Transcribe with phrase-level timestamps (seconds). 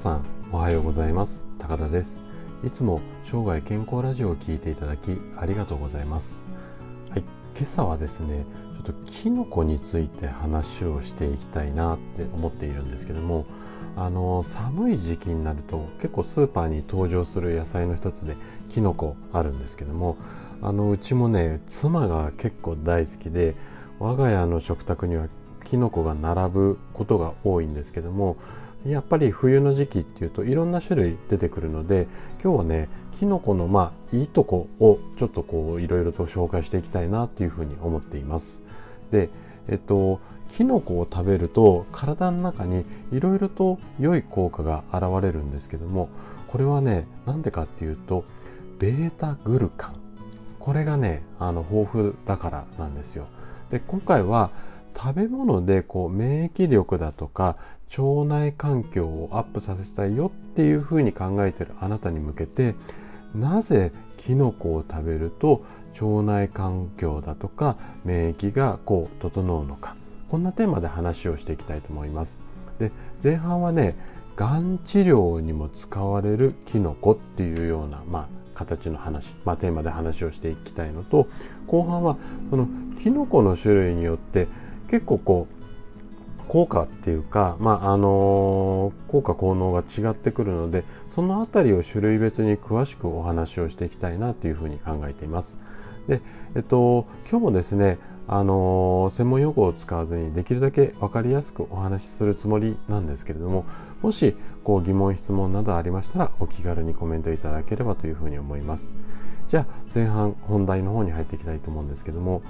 [0.00, 1.46] さんおはようございます。
[1.58, 2.22] 高田です。
[2.64, 6.40] いつも生涯健康ラジオを聞いていただきありがとうございます。
[7.10, 7.20] はい。
[7.20, 13.44] 今朝はですねちょっとキノコについて話をしていきたいなって思っているんですけども
[13.94, 18.38] あの寒い時期になると結構スーパーに登場する野菜の一つで
[18.70, 20.16] キノコあるんですけども
[20.62, 23.54] あのうちもね妻が結構大好きで
[23.98, 25.28] 我が家の食卓には
[25.66, 28.38] キノコが並ぶことが多いんですけども
[28.86, 32.08] やっぱり冬の時期っていうといろんな種類出てくるので
[32.42, 38.62] 今日はねキノコのまあいいとこをちょっとこういろいろと紹介していきたいなっていうふうに思っています。
[39.10, 39.28] で
[39.68, 46.08] えっとキノコを食べると体の中にいろいろと良い効果が現れるんですけども
[46.48, 48.24] これはねなんでかっていうと
[48.78, 50.00] ベータグルカン
[50.58, 53.26] これがねあの豊富だからなんですよ。
[53.70, 54.50] で今回は
[54.96, 57.56] 食べ物でこう免疫力だとか
[57.98, 62.74] 腸内環境をアップさせたいよっていうふうに考えてるあなたに向けて
[63.34, 65.64] なぜキノコを食べると
[66.00, 69.96] 腸内環境だとか免疫がこう整うのか
[70.28, 72.38] こんなテーマで話をしていきたいと思います。
[72.78, 73.96] で前半はね
[74.36, 81.28] がん治療にも使われるキノコっていうような、まあ、形の話、まあ、テーマで話をしていきたいのと
[81.66, 82.16] 後半は
[82.48, 82.66] その
[83.02, 84.48] キノコの種類によって
[84.90, 85.60] 結構こう
[86.48, 95.58] 効果っていうか、まああの効果効能が違ってくるのでその辺りを種類別に詳しくお話をしていきたいなというふうに考えています。
[96.08, 96.20] で、
[96.56, 103.64] えっと、今日もですね、あの専門用語を使わずにできるだけ分かりやすくお話しするつもりなんですけれども
[104.02, 108.92] もしこう疑問質問などありましたらお気軽にコメントいただければというふうに思います。
[109.48, 112.42] じゃあ前半本題の方に入っていきたいと思うんですけども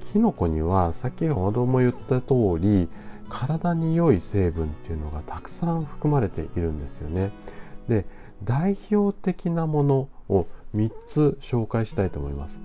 [0.00, 2.88] キノコには先ほども言った通り
[3.28, 7.30] 体に良い成分っていうのがたくさん含まれているんですよね。
[7.88, 8.04] で
[8.44, 12.60] 代表的なものを3つ紹介したいと思います。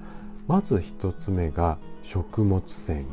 [0.48, 3.06] まず1つ目が食物繊維。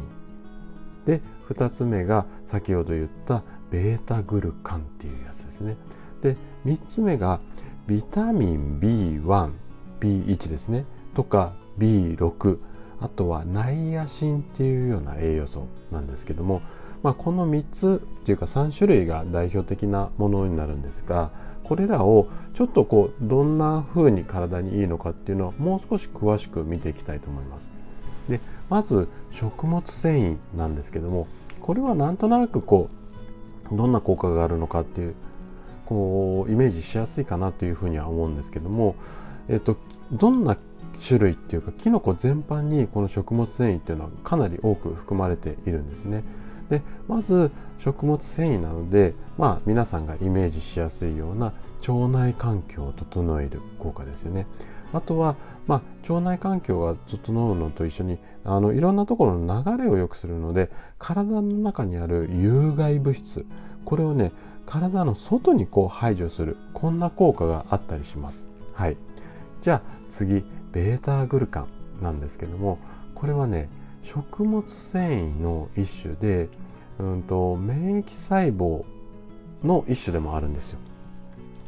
[1.06, 5.77] で2つ目が先ほど言ったベータグルカンっていうやつですね。
[6.21, 7.41] で3つ目が
[7.87, 9.50] ビタミン B1、
[10.00, 10.84] B1 ですね。
[11.15, 12.59] とか B6
[13.03, 16.63] あとはナイアシンっていうような栄養素なんですけども、
[17.03, 21.33] まあ、この3つっていうか3種類が代表的なものになるんですが
[21.65, 27.71] これらをちょっとこうどんな風に体にいいのかっていうのをもう少し詳しく見ていきたいと思います。
[28.29, 31.27] でまず食物繊維なんですけども
[31.61, 32.89] これはなんとなくこ
[33.73, 35.15] うどんな効果があるのかっていう
[35.87, 38.95] こうイメージしやすいかなというふうには思うんですけども、
[39.49, 39.77] えっと、
[40.12, 40.57] どんな
[40.95, 46.23] 種類っていうかキノコ全般にこの食物繊維っていうのはかなり多く含まれているんですね。
[46.69, 51.53] でまず食物繊維なので、まあ、皆さんがイメージしやすいような
[51.87, 54.47] 腸内環境を整える効果ですよね。
[54.93, 55.37] あとは、
[55.67, 55.83] まあ、
[56.13, 63.47] 腸内環境が整うのと一緒にあのいろんなところの流れを良くするので体の中にある有害物質
[63.85, 64.33] これをね
[64.67, 68.49] 体の外にこう排除するこんな効果があったりします。
[68.75, 68.97] はい、
[69.62, 71.67] じゃあ次ベータグルカ
[72.00, 72.78] ンなんですけども
[73.15, 73.69] これはね
[74.03, 76.49] 食物繊維の一種で、
[76.99, 78.84] うんと、免疫細胞
[79.62, 80.81] の一種でもあるんですよ。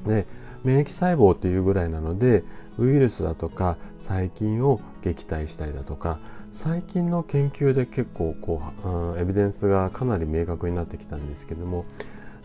[0.04, 0.26] で
[0.64, 2.42] 免疫細胞っていうぐらいなので
[2.78, 6.18] ウイルスだとか細菌を撃退したりだとか
[6.50, 11.84] 最近の研究で結構こう、うん、エビデンスがかなり明確になってきたんですけども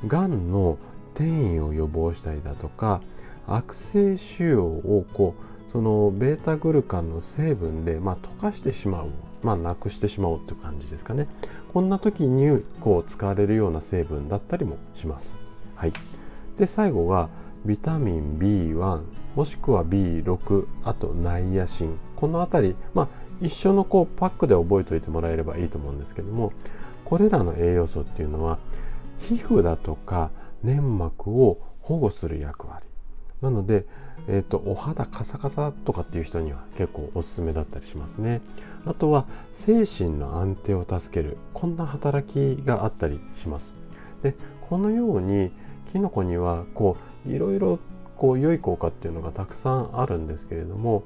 [0.05, 0.77] がんの
[1.15, 3.01] 転移を予防したりだとか
[3.55, 9.09] 悪性腫瘍をこうそのベータグルカンの成分で、まあ、溶かしてしまう、
[9.43, 11.27] まあ、なくしてしまおうという感じですかね。
[11.67, 15.37] こんな時にこう使われるような成分だったりもします。
[15.75, 15.93] はい、
[16.57, 17.29] で最後が
[17.65, 19.01] ビタミン B1
[19.35, 21.99] もしくは B6 あとナイアシン。
[22.15, 23.07] この辺り、まあ、
[23.39, 26.51] 一緒のこうパックで覚えておいてもらえればいいと思うんですけども
[27.05, 28.59] これらの栄養素っていうのは
[29.19, 30.31] 皮膚だとか
[30.63, 32.88] 粘膜を保護する役割。
[33.41, 33.85] なので、
[34.27, 38.41] えーと、お肌カサカサとかっていう人には結構おすすめだったりしますね。
[38.85, 43.75] あとは精神の安定を助けるこんな働きがあったりします。
[44.21, 45.51] でこのように
[45.87, 47.79] キノコにはこういろいろ
[48.17, 51.03] こう良い効果っていうのがたくさんあるんですけれども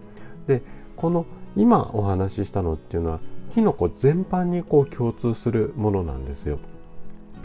[0.47, 0.63] で
[0.95, 1.25] この
[1.55, 3.19] 今お話ししたのっていうのは
[3.49, 6.59] キノコ全般にこう共通するものなんですよ。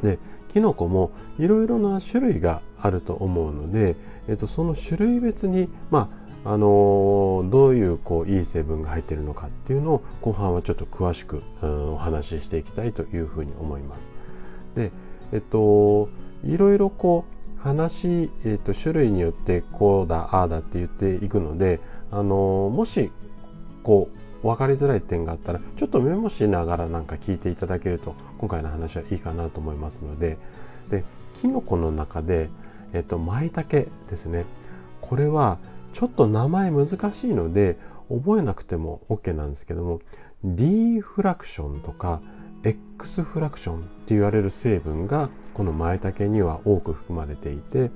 [0.03, 0.19] で
[0.49, 3.97] キノコもいろいろな種類があると思うので、
[4.29, 6.11] えっと、その種類別に、ま
[6.45, 14.11] あ、あのー、どういうこういい成分が入っているのかっていうのを後半はちょっと詳しく、うん、お話ししていきたいというふうに思います。
[14.75, 14.91] で、
[15.33, 16.09] えっと、
[16.45, 17.25] いろいろこ
[17.57, 21.81] う話、えーと、種類によってこうだああだって言っていくので、
[22.11, 23.11] あのー、もし
[23.83, 30.39] こう分かりづらい点があったらちょっとメモしながらなんか聞いていただけると今回の話はいいかなと思いますので。
[30.91, 31.05] で
[31.35, 32.51] キノコの中で、
[32.93, 34.45] えっ、ー、と、舞茸ですね。
[35.01, 35.59] これは
[35.93, 40.01] ちょっと名前難しいので覚えなくても OK なんですけども
[40.43, 42.21] D フラクションとか
[42.65, 47.93] X フラクションって言われる成分がこのマイタケには多く含まれていて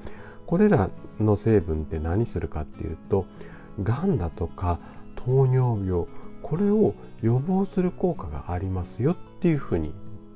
[0.47, 3.27] これらの成分って何するかっていうと
[3.83, 4.79] がんだとか
[5.17, 6.07] 糖尿病
[6.53, 9.95] これを予防する効果がありますよっていうふうに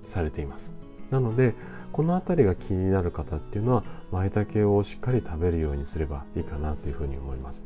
[0.08, 0.72] されています。
[1.10, 1.52] なので
[1.92, 7.64] この辺りが気になる方っていうのはマイタケをしっかり食べるようにすればいいかなというふうに思います。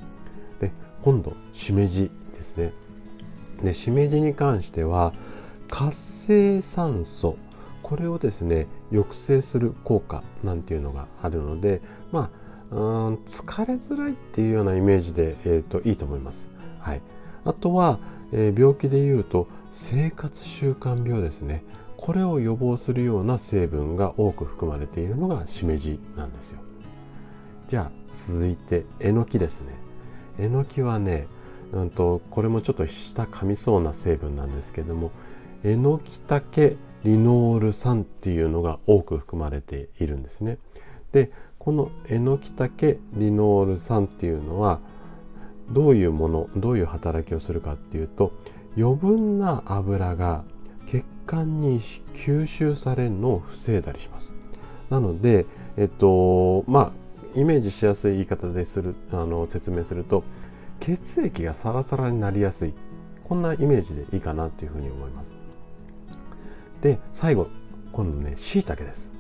[0.59, 2.73] で今度しめじですね。
[3.63, 5.13] でしめじに関しては
[5.69, 7.37] 活性酸素
[7.85, 12.33] これをですね抑制する効果なんていうのがあるのでま
[12.73, 16.51] あうん疲れづらいっていうようなイメージで、えーと、いいと思います。
[16.81, 17.03] はい、
[17.45, 17.99] あとは、
[18.33, 21.65] えー、病気でいうと生活習慣病ですね
[21.97, 26.61] これを予防するような成分が多く含まれているのがしめじなんですよ。
[27.69, 29.75] じゃあ続いてえのきですね。
[30.39, 31.27] えのきはね、
[31.73, 35.13] うんと、これもちょっと下噛みそうな成分なんですけども
[35.63, 40.57] えのきたけリノール酸っていうのが多く含まれているんですね。
[41.13, 44.81] でこのえのきたけリノール酸っていうのは
[45.71, 48.33] どういうものどういう働きをするかっていうと
[48.77, 50.45] 余分な油が
[50.87, 54.35] 血管に吸収されるのを防いだりします。
[54.89, 55.47] なので、
[55.77, 56.93] えっとまあ
[57.37, 60.25] イメージしやすい言い方でするあの説明すると
[60.81, 62.75] 血液がサラサラになりやすい
[63.23, 65.35] こんなイメージでいいかなというふうに思います。
[66.81, 67.47] で最後
[67.93, 69.13] 今度ねしいたけです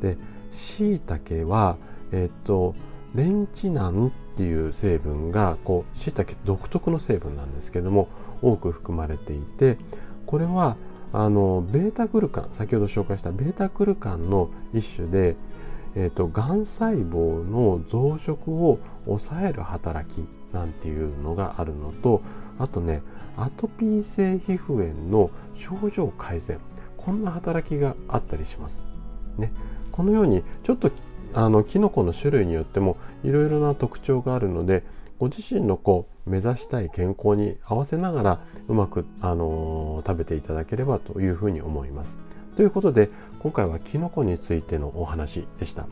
[0.00, 0.16] で
[0.50, 1.76] しいたけは
[2.12, 2.74] えっと
[3.14, 8.08] レンチナンっていう成分がこうしいたけ独特の成分なんですけども
[8.42, 9.78] 多く含まれていて
[10.26, 10.76] これは
[11.12, 15.36] あのベータグルカン先ほど紹介したベータグルカンの一種で、
[15.94, 22.22] えーと、がん細胞の増殖を抑える働きなんていうのがあるのと
[22.58, 23.02] あとね
[23.36, 26.58] アトピー性皮膚炎の症状改善
[26.96, 28.84] こんな働きがあったりします。
[29.38, 29.52] ね、
[29.92, 30.90] このようにちょっと
[31.34, 34.82] あのキノコの種類によってもいろいろな特徴があるので
[35.18, 42.18] ご自身のこう目指したい健康に合わせながらうまく、あのー、食べていただければというふうに思います。
[42.54, 43.10] ということで
[43.40, 45.88] 今回はキノコについてのお話でした。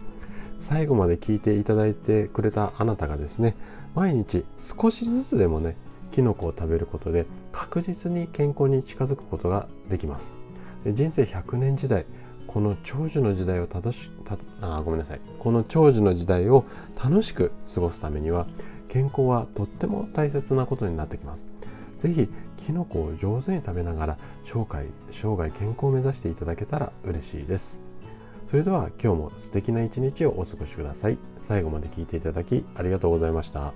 [0.58, 3.56] 最後まで聞いていただいてくれたあなたがですね
[3.94, 5.76] 毎日少しずつでもね
[6.12, 10.36] キノコを食べることで確実に健康に近づくことができます。
[10.86, 12.06] 人生100年時代
[12.46, 15.20] この長寿の時代を正したあごめんなさい。
[15.38, 16.64] この長寿の時代を
[17.02, 18.46] 楽しく過ごすためには
[18.88, 21.46] 健康はとっても大切なことになってきます。
[21.98, 27.80] 是非キノコを上手に食べながら生涯生涯健康を目指していただけたら嬉しいです。
[28.44, 31.18] それでは今日も素敵な一日をお過ごしください。
[31.40, 33.74] 最後まで聞いていただきありがとうございました。